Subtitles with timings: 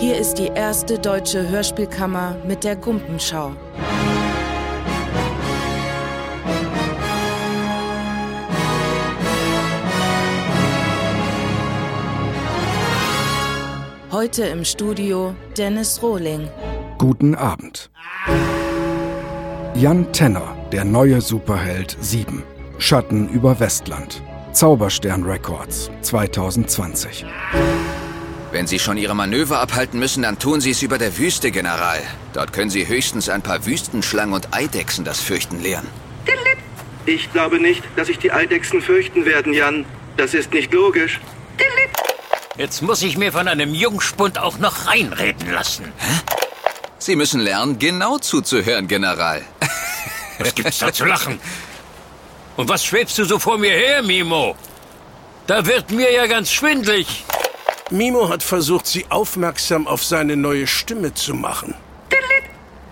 [0.00, 3.52] Hier ist die erste deutsche Hörspielkammer mit der Gumpenschau.
[14.10, 16.48] Heute im Studio Dennis Rohling.
[16.96, 17.90] Guten Abend.
[19.74, 22.42] Jan Tenner, der neue Superheld 7.
[22.78, 24.22] Schatten über Westland.
[24.52, 27.26] Zauberstern Records 2020.
[28.52, 32.02] Wenn Sie schon Ihre Manöver abhalten müssen, dann tun Sie es über der Wüste, General.
[32.32, 35.86] Dort können Sie höchstens ein paar Wüstenschlangen und Eidechsen das Fürchten lehren.
[37.06, 39.86] Ich glaube nicht, dass sich die Eidechsen fürchten werden, Jan.
[40.16, 41.20] Das ist nicht logisch.
[42.56, 45.92] Jetzt muss ich mir von einem Jungspund auch noch reinreden lassen.
[46.98, 49.42] Sie müssen lernen, genau zuzuhören, General.
[50.38, 51.40] Was gibt's da zu lachen?
[52.56, 54.54] Und was schwebst du so vor mir her, Mimo?
[55.46, 57.24] Da wird mir ja ganz schwindlig.
[57.90, 61.74] Mimo hat versucht, sie aufmerksam auf seine neue Stimme zu machen.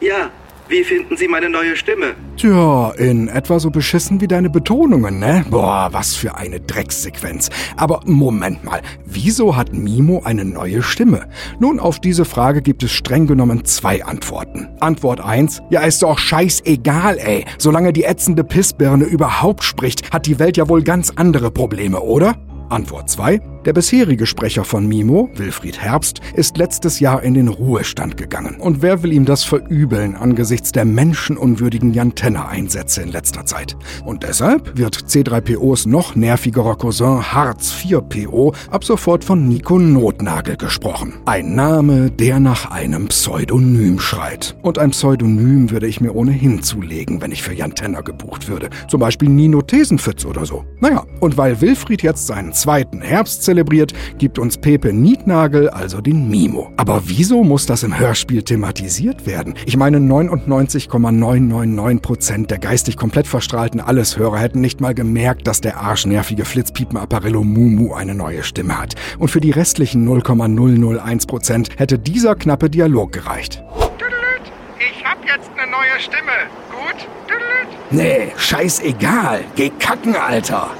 [0.01, 0.31] Ja,
[0.69, 2.15] wie finden Sie meine neue Stimme?
[2.37, 5.45] Tja, in etwa so beschissen wie deine Betonungen, ne?
[5.49, 7.49] Boah, was für eine Dreckssequenz.
[7.77, 11.29] Aber Moment mal, wieso hat Mimo eine neue Stimme?
[11.59, 14.69] Nun, auf diese Frage gibt es streng genommen zwei Antworten.
[14.81, 17.45] Antwort eins: ja ist doch scheißegal, ey.
[17.57, 22.37] Solange die ätzende Pissbirne überhaupt spricht, hat die Welt ja wohl ganz andere Probleme, oder?
[22.69, 23.41] Antwort 2.
[23.69, 28.57] Der bisherige Sprecher von Mimo, Wilfried Herbst, ist letztes Jahr in den Ruhestand gegangen.
[28.59, 33.77] Und wer will ihm das verübeln angesichts der menschenunwürdigen Jantenna-Einsätze in letzter Zeit?
[34.07, 41.13] Und deshalb wird C3POs noch nervigerer Cousin Harz 4PO ab sofort von Nico Notnagel gesprochen.
[41.27, 44.57] Ein Name, der nach einem Pseudonym schreit.
[44.63, 48.71] Und ein Pseudonym würde ich mir ohnehin zulegen, wenn ich für Jantenna gebucht würde.
[48.89, 50.65] Zum Beispiel Nino Thesenfitz oder so.
[50.81, 56.31] Naja, und weil Wilfried jetzt seinen zweiten Herbst zelebriert, gibt uns Pepe Nietnagel also den
[56.31, 56.71] Mimo.
[56.77, 59.55] Aber wieso muss das im Hörspiel thematisiert werden?
[59.67, 65.81] Ich meine, 99,999 Prozent der geistig komplett verstrahlten Alleshörer hätten nicht mal gemerkt, dass der
[65.81, 68.95] arschnervige Flitzpiepen-Apparillo Mumu eine neue Stimme hat.
[69.19, 73.65] Und für die restlichen 0,001 Prozent hätte dieser knappe Dialog gereicht.
[73.99, 76.47] Tüdelüt, Ich hab jetzt eine neue Stimme.
[76.71, 77.09] Gut?
[77.27, 77.69] Tüdelüt.
[77.91, 79.41] Nee, scheißegal.
[79.57, 80.71] Geh kacken, Alter.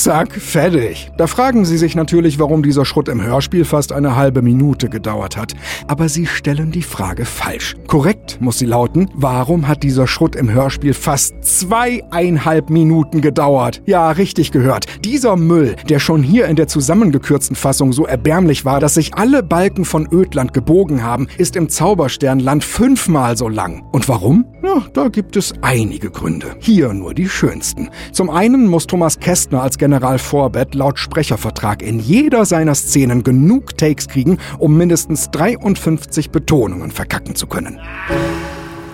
[0.00, 1.12] Zack, fertig.
[1.18, 5.36] Da fragen Sie sich natürlich, warum dieser Schrott im Hörspiel fast eine halbe Minute gedauert
[5.36, 5.52] hat.
[5.88, 7.76] Aber Sie stellen die Frage falsch.
[7.86, 13.82] Korrekt muss sie lauten, warum hat dieser Schrott im Hörspiel fast zweieinhalb Minuten gedauert?
[13.84, 14.86] Ja, richtig gehört.
[15.04, 19.42] Dieser Müll, der schon hier in der zusammengekürzten Fassung so erbärmlich war, dass sich alle
[19.42, 23.84] Balken von Ödland gebogen haben, ist im Zaubersternland fünfmal so lang.
[23.92, 24.46] Und warum?
[24.62, 26.56] Ja, da gibt es einige Gründe.
[26.58, 27.90] Hier nur die schönsten.
[28.12, 33.76] Zum einen muss Thomas Kästner als General Vorbett laut Sprechervertrag in jeder seiner Szenen genug
[33.76, 37.80] Takes kriegen, um mindestens 53 Betonungen verkacken zu können.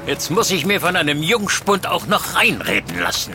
[0.07, 3.33] Jetzt muss ich mir von einem Jungspund auch noch reinreden lassen.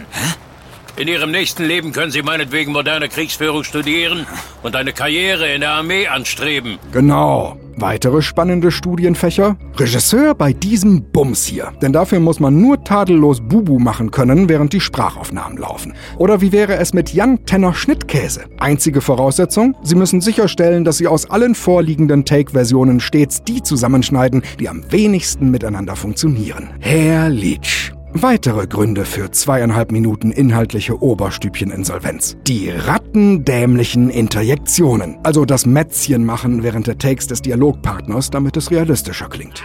[0.97, 4.25] In Ihrem nächsten Leben können Sie meinetwegen moderne Kriegsführung studieren
[4.61, 6.79] und eine Karriere in der Armee anstreben.
[6.91, 7.57] Genau.
[7.81, 9.57] Weitere spannende Studienfächer?
[9.75, 11.73] Regisseur bei diesem Bums hier.
[11.81, 15.93] Denn dafür muss man nur tadellos Bubu machen können, während die Sprachaufnahmen laufen.
[16.19, 18.41] Oder wie wäre es mit Jan Tenner Schnittkäse?
[18.59, 19.75] Einzige Voraussetzung?
[19.81, 25.49] Sie müssen sicherstellen, dass Sie aus allen vorliegenden Take-Versionen stets die zusammenschneiden, die am wenigsten
[25.49, 26.69] miteinander funktionieren.
[26.79, 27.93] Herr Leach.
[28.13, 32.35] Weitere Gründe für zweieinhalb Minuten inhaltliche Oberstübcheninsolvenz.
[32.45, 35.17] Die rattendämlichen Interjektionen.
[35.23, 39.63] Also das Mätzchen machen während der Takes des Dialogpartners, damit es realistischer klingt.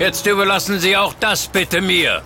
[0.00, 2.22] Jetzt überlassen Sie auch das bitte mir.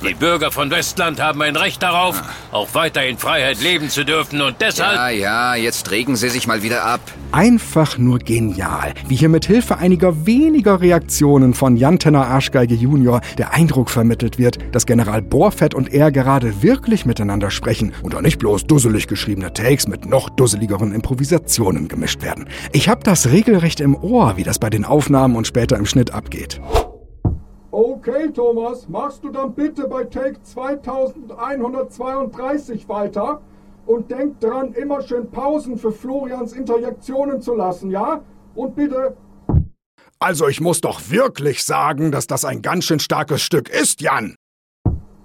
[0.00, 2.22] Die Bürger von Westland haben ein Recht darauf,
[2.52, 4.94] auch weiter in Freiheit leben zu dürfen und deshalb...
[4.94, 7.00] Ja, ja, jetzt regen Sie sich mal wieder ab.
[7.32, 13.20] Einfach nur genial, wie hier mit Hilfe einiger weniger Reaktionen von Jan Tenner Arschgeige Junior
[13.38, 18.22] der Eindruck vermittelt wird, dass General Bohrfett und er gerade wirklich miteinander sprechen und da
[18.22, 22.48] nicht bloß dusselig geschriebene Takes mit noch dusseligeren Improvisationen gemischt werden.
[22.72, 26.12] Ich hab das regelrecht im Ohr, wie das bei den Aufnahmen und später im Schnitt
[26.12, 26.60] abgeht.
[27.80, 33.40] Okay, Thomas, machst du dann bitte bei Take 2132 weiter?
[33.86, 38.20] Und denk dran, immer schön Pausen für Florians Interjektionen zu lassen, ja?
[38.56, 39.16] Und bitte.
[40.18, 44.34] Also ich muss doch wirklich sagen, dass das ein ganz schön starkes Stück ist, Jan.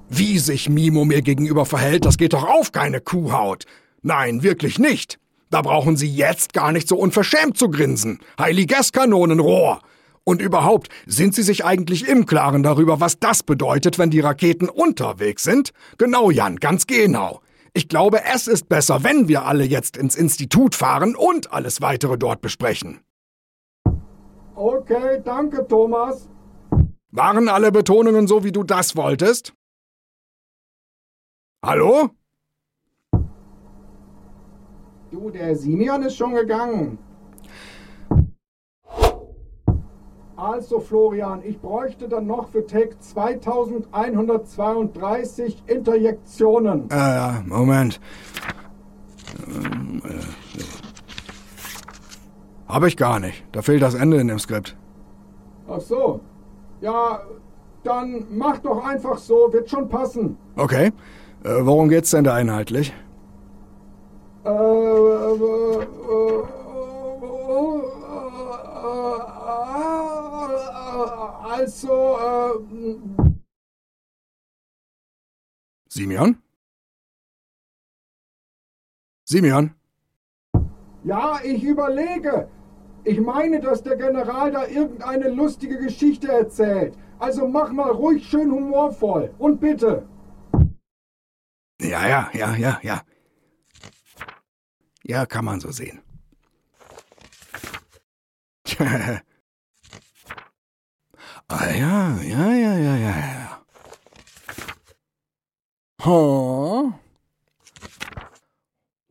[0.09, 3.65] Wie sich Mimo mir gegenüber verhält, das geht doch auf keine Kuhhaut.
[4.03, 5.17] Nein, wirklich nicht.
[5.49, 8.19] Da brauchen Sie jetzt gar nicht so unverschämt zu grinsen.
[8.38, 9.79] Heiliges Kanonenrohr.
[10.25, 14.69] Und überhaupt, sind Sie sich eigentlich im Klaren darüber, was das bedeutet, wenn die Raketen
[14.69, 15.71] unterwegs sind?
[15.97, 17.41] Genau, Jan, ganz genau.
[17.73, 22.17] Ich glaube, es ist besser, wenn wir alle jetzt ins Institut fahren und alles weitere
[22.17, 23.01] dort besprechen.
[24.55, 26.29] Okay, danke, Thomas.
[27.11, 29.53] Waren alle Betonungen so, wie du das wolltest?
[31.65, 32.11] Hallo?
[35.11, 36.97] Du, der Simeon ist schon gegangen.
[40.44, 46.90] Also, Florian, ich bräuchte dann noch für Take 2132 Interjektionen.
[46.92, 48.01] Äh, Moment.
[49.48, 50.10] Ähm, äh,
[52.68, 53.45] Hab ich gar nicht.
[53.54, 54.75] Da fehlt das Ende in dem Skript.
[55.69, 56.19] Ach so.
[56.81, 57.22] Ja,
[57.86, 60.36] dann mach doch einfach so, wird schon passen.
[60.57, 60.92] Okay.
[61.45, 62.94] Äh, worum geht's denn da inhaltlich?
[64.44, 65.88] Äh, äh, äh,
[71.41, 73.30] also, äh,
[75.89, 76.41] Simeon?
[79.25, 79.75] Simeon?
[81.03, 82.50] ja, ich überlege.
[83.03, 86.97] Ich meine, dass der General da irgendeine lustige Geschichte erzählt.
[87.19, 89.33] Also mach mal ruhig schön humorvoll.
[89.38, 90.07] Und bitte.
[91.81, 93.01] Ja, ja, ja, ja, ja.
[95.03, 96.01] Ja, kann man so sehen.
[101.50, 103.63] ah ja, ja, ja, ja, ja, ja.
[106.06, 106.92] Oh.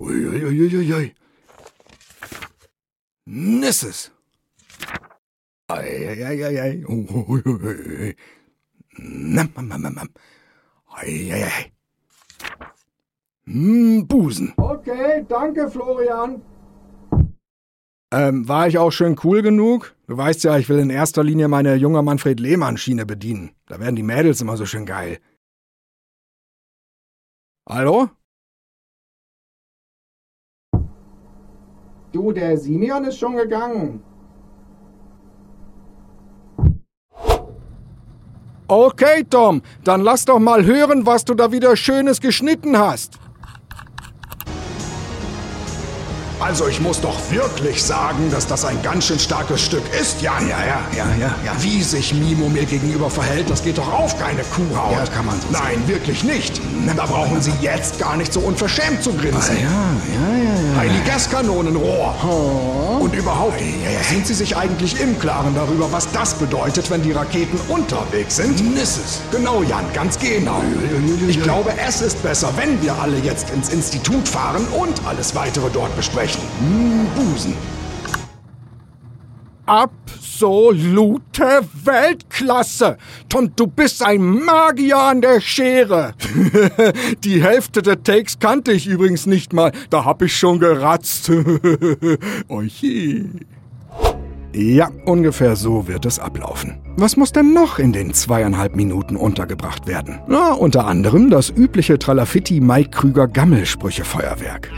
[0.00, 1.14] Uiuiuiui.
[3.26, 4.12] Nisses.
[5.76, 6.84] Eieieiei.
[6.88, 8.16] Uiuiui.
[8.98, 10.08] Nam, nam, nam, nam.
[11.02, 11.72] Eieiei.
[13.46, 14.54] Hm, Busen.
[14.56, 16.42] Okay, danke, Florian.
[18.12, 19.94] Ähm, war ich auch schön cool genug?
[20.06, 23.52] Du weißt ja, ich will in erster Linie meine junge Manfred Lehmann-Schiene bedienen.
[23.66, 25.18] Da werden die Mädels immer so schön geil.
[27.66, 28.10] Hallo?
[32.12, 34.02] Du, der Simeon ist schon gegangen.
[38.68, 43.18] Okay, Tom, dann lass doch mal hören, was du da wieder Schönes geschnitten hast.
[46.42, 50.48] Also ich muss doch wirklich sagen, dass das ein ganz schön starkes Stück ist, Jan.
[50.48, 51.52] Ja, ja, ja, ja, ja.
[51.60, 54.92] Wie sich Mimo mir gegenüber verhält, das geht doch auf keine Kuhhaut.
[54.92, 56.60] Ja, kann man so Nein, wirklich nicht.
[56.96, 59.56] Da brauchen Sie jetzt gar nicht so unverschämt zu grinsen.
[59.56, 60.80] Ah, ja, ja, ja, ja.
[60.80, 62.98] Ein Gaskanonenrohr.
[63.00, 63.60] Und überhaupt,
[64.10, 68.74] sind Sie sich eigentlich im Klaren darüber, was das bedeutet, wenn die Raketen unterwegs sind?
[68.74, 69.20] Nisses.
[69.30, 70.60] Genau, Jan, ganz genau.
[71.28, 75.70] Ich glaube, es ist besser, wenn wir alle jetzt ins Institut fahren und alles weitere
[75.70, 76.31] dort besprechen.
[76.58, 77.54] Hm, Busen.
[79.66, 82.98] Absolute Weltklasse!
[83.28, 86.14] Tom, du bist ein Magier an der Schere.
[87.24, 89.72] Die Hälfte der Takes kannte ich übrigens nicht mal.
[89.88, 91.30] Da hab ich schon geratzt.
[92.48, 93.30] Oje.
[94.54, 96.78] Ja, ungefähr so wird es ablaufen.
[96.96, 100.20] Was muss denn noch in den zweieinhalb Minuten untergebracht werden?
[100.28, 104.70] Na, unter anderem das übliche Tralafitti Mike Krüger Gammelsprüche-Feuerwerk.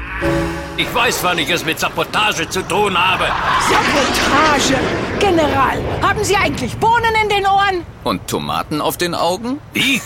[0.77, 3.27] Ich weiß, wann ich es mit Sabotage zu tun habe.
[3.69, 4.75] Sabotage!
[5.21, 7.87] General, haben Sie eigentlich Bohnen in den Ohren?
[8.03, 9.61] Und Tomaten auf den Augen?
[9.73, 10.01] Wie?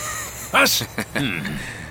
[0.52, 0.84] Was?
[1.14, 1.40] Hm.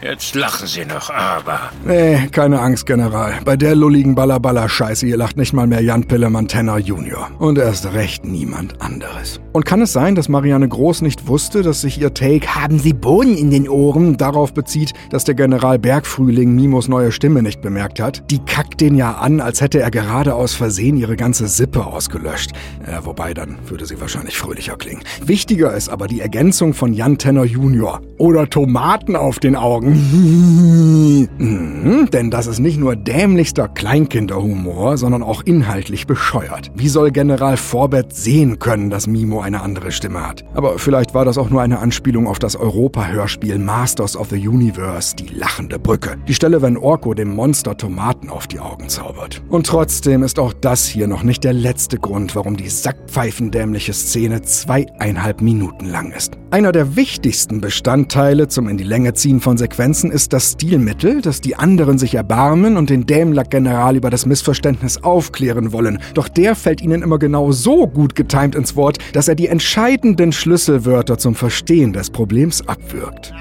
[0.02, 1.72] Jetzt lachen Sie noch, aber...
[1.84, 3.40] Nee, keine Angst, General.
[3.44, 7.32] Bei der lulligen Ballaballa-Scheiße hier lacht nicht mal mehr Jan Pillemann Tenner Junior.
[7.40, 9.40] Und erst recht niemand anderes.
[9.58, 12.94] Und kann es sein, dass Marianne Groß nicht wusste, dass sich ihr Take »Haben Sie
[12.94, 18.00] Bohnen in den Ohren« darauf bezieht, dass der General Bergfrühling Mimos neue Stimme nicht bemerkt
[18.00, 18.22] hat?
[18.30, 22.52] Die kackt den ja an, als hätte er gerade aus Versehen ihre ganze Sippe ausgelöscht.
[22.88, 25.02] Ja, wobei, dann würde sie wahrscheinlich fröhlicher klingen.
[25.26, 28.02] Wichtiger ist aber die Ergänzung von Jan Tenner Junior.
[28.20, 31.28] Oder Tomaten auf den Augen.
[31.40, 36.70] mhm, denn das ist nicht nur dämlichster Kleinkinderhumor, sondern auch inhaltlich bescheuert.
[36.76, 40.44] Wie soll General Forbett sehen können, dass Mimo eine andere Stimme hat?
[40.54, 45.16] Aber vielleicht war das auch nur eine Anspielung auf das Europa-Hörspiel Masters of the Universe,
[45.16, 46.18] die lachende Brücke.
[46.28, 49.42] Die Stelle, wenn Orko dem Monster Tomaten auf die Augen zaubert.
[49.50, 54.42] Und trotzdem ist auch das hier noch nicht der letzte Grund, warum die sackpfeifendämliche Szene
[54.42, 56.38] zweieinhalb Minuten lang ist.
[56.52, 61.40] Einer der wichtigsten Bestandteile zum in die Länge ziehen von Sequenzen ist das Stilmittel, dass
[61.40, 66.00] die anderen sich erbarmen und den Dämlack-General über das Missverständnis aufklären wollen.
[66.14, 70.34] Doch der fällt ihnen immer genau so gut getimt ins Wort, dass er die entscheidenden
[70.34, 73.34] Schlüsselwörter zum Verstehen des Problems abwirkt.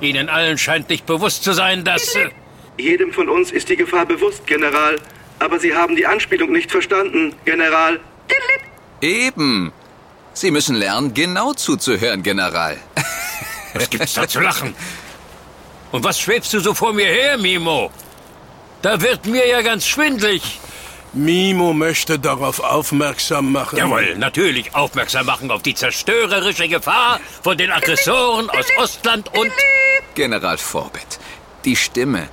[0.00, 2.14] Ihnen allen scheint nicht bewusst zu sein, dass...
[2.14, 2.28] Äh
[2.78, 4.96] Jedem von uns ist die Gefahr bewusst, General.
[5.40, 7.98] Aber Sie haben die Anspielung nicht verstanden, General.
[9.00, 9.72] Eben.
[10.34, 12.76] Sie müssen lernen, genau zuzuhören, General.
[13.74, 14.74] Was gibt's da zu lachen?
[15.90, 17.90] Und was schwebst du so vor mir her, Mimo?
[18.82, 20.60] Da wird mir ja ganz schwindlig.
[21.12, 23.78] Mimo möchte darauf aufmerksam machen.
[23.78, 29.50] Jawohl, natürlich aufmerksam machen auf die zerstörerische Gefahr von den Aggressoren aus Ostland und...
[30.14, 31.18] General Forbett,
[31.64, 32.28] die Stimme,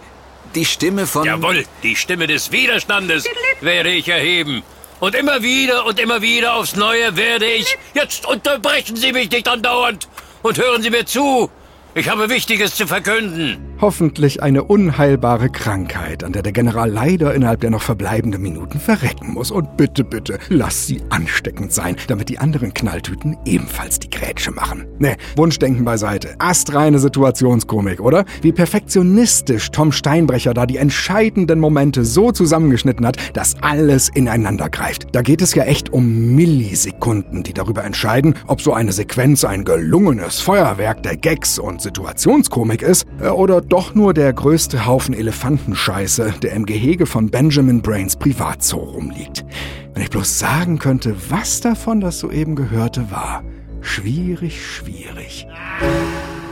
[0.56, 1.26] die Stimme von...
[1.26, 3.26] Jawohl, die Stimme des Widerstandes
[3.62, 4.64] werde ich erheben.
[5.00, 7.78] Und immer wieder und immer wieder aufs Neue werde ich...
[7.94, 10.08] Jetzt unterbrechen Sie mich nicht andauernd
[10.42, 11.50] und hören Sie mir zu.
[11.94, 13.75] Ich habe Wichtiges zu verkünden.
[13.82, 19.34] Hoffentlich eine unheilbare Krankheit, an der der General leider innerhalb der noch verbleibenden Minuten verrecken
[19.34, 19.52] muss.
[19.52, 24.86] Und bitte, bitte, lass sie ansteckend sein, damit die anderen Knalltüten ebenfalls die Grätsche machen.
[25.00, 26.36] Ne, Wunschdenken beiseite.
[26.40, 28.24] Astreine Situationskomik, oder?
[28.42, 35.08] Wie perfektionistisch Tom Steinbrecher da die entscheidenden Momente so zusammengeschnitten hat, dass alles ineinander greift.
[35.12, 39.66] Da geht es ja echt um Millisekunden, die darüber entscheiden, ob so eine Sequenz ein
[39.66, 46.36] gelungenes Feuerwerk der Gags und Situationskomik ist äh, oder doch nur der größte Haufen Elefantenscheiße,
[46.42, 49.46] der im Gehege von Benjamin Brains Privatzoo rumliegt.
[49.94, 53.44] Wenn ich bloß sagen könnte, was davon das soeben gehörte war.
[53.82, 55.48] Schwierig, schwierig.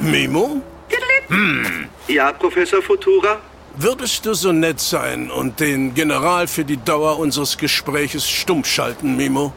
[0.01, 0.61] Mimo?
[1.27, 1.87] Hm.
[2.07, 3.39] Ja, Professor Futura?
[3.75, 9.17] Würdest du so nett sein und den General für die Dauer unseres Gespräches stumm schalten,
[9.17, 9.51] Mimo?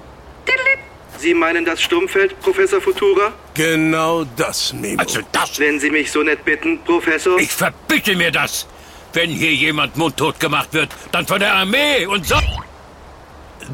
[1.19, 3.33] Sie meinen das Stummfeld, Professor Futura?
[3.57, 5.01] Genau das, Mimo.
[5.01, 5.59] Also das...
[5.59, 7.39] Wenn Sie mich so nett bitten, Professor?
[7.39, 8.67] Ich verbitte mir das.
[9.15, 12.37] Wenn hier jemand mundtot gemacht wird, dann von der Armee und so...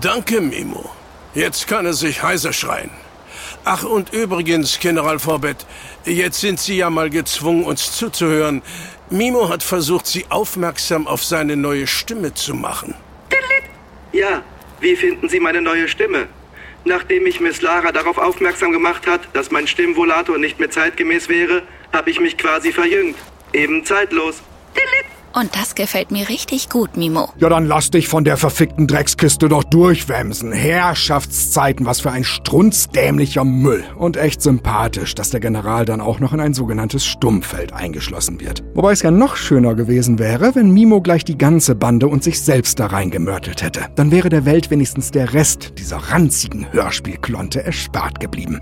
[0.01, 0.89] Danke, Mimo.
[1.35, 2.91] Jetzt kann er sich heiser schreien.
[3.65, 5.67] Ach, und übrigens, General Forbett,
[6.05, 8.63] jetzt sind Sie ja mal gezwungen, uns zuzuhören.
[9.11, 12.95] Mimo hat versucht, Sie aufmerksam auf seine neue Stimme zu machen.
[14.13, 14.43] Ja,
[14.81, 16.29] wie finden Sie meine neue Stimme?
[16.85, 21.63] Nachdem mich Miss Lara darauf aufmerksam gemacht hat, dass mein Stimmvolator nicht mehr zeitgemäß wäre,
[21.93, 23.17] habe ich mich quasi verjüngt.
[23.53, 24.43] Eben zeitlos.
[25.35, 27.31] Und das gefällt mir richtig gut, Mimo.
[27.39, 30.53] Ja, dann lass dich von der verfickten Dreckskiste doch durchwämsen.
[30.53, 33.85] Herrschaftszeiten, was für ein strunzdämlicher Müll.
[33.97, 38.63] Und echt sympathisch, dass der General dann auch noch in ein sogenanntes Stummfeld eingeschlossen wird.
[38.75, 42.41] Wobei es ja noch schöner gewesen wäre, wenn Mimo gleich die ganze Bande und sich
[42.41, 43.87] selbst da reingemörtelt hätte.
[43.97, 48.61] Dann wäre der Welt wenigstens der Rest dieser ranzigen Hörspielklonte erspart geblieben.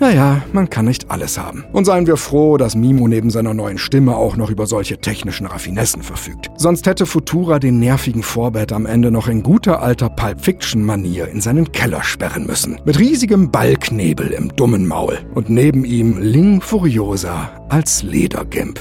[0.00, 1.66] Naja, man kann nicht alles haben.
[1.72, 5.46] Und seien wir froh, dass Mimo neben seiner neuen Stimme auch noch über solche technischen
[5.46, 6.50] Raffinessen verfügt.
[6.56, 11.28] Sonst hätte Futura den nervigen Vorbett am Ende noch in guter alter Pulp Fiction Manier
[11.28, 12.80] in seinen Keller sperren müssen.
[12.86, 15.18] Mit riesigem Balknebel im dummen Maul.
[15.34, 18.80] Und neben ihm Ling Furiosa als Ledergimp.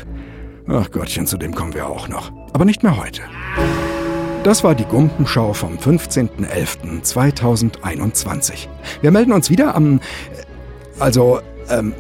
[0.70, 2.32] Ach Gottchen, zu dem kommen wir auch noch.
[2.54, 3.24] Aber nicht mehr heute.
[4.46, 8.70] Das war die Gumpenschau vom 15.11.2021.
[9.02, 10.00] Wir melden uns wieder am...
[11.00, 11.40] Also,
[11.70, 11.94] ähm,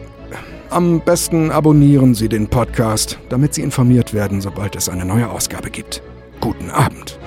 [0.70, 5.70] am besten abonnieren Sie den Podcast, damit Sie informiert werden, sobald es eine neue Ausgabe
[5.70, 6.04] gibt.
[6.42, 7.18] Guten Abend.